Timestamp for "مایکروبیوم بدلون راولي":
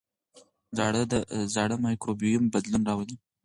1.85-3.15